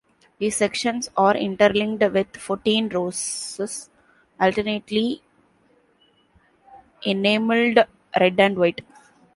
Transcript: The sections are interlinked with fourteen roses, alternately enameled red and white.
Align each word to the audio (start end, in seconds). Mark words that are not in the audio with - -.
The 0.39 0.49
sections 0.49 1.11
are 1.15 1.37
interlinked 1.37 2.03
with 2.11 2.35
fourteen 2.35 2.89
roses, 2.89 3.91
alternately 4.39 5.21
enameled 7.05 7.77
red 8.19 8.39
and 8.39 8.57
white. 8.57 8.81